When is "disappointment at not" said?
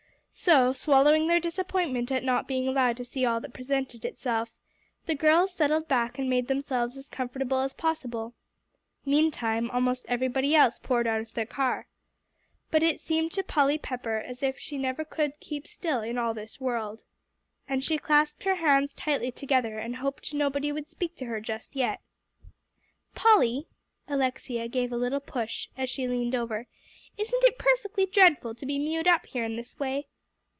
1.41-2.47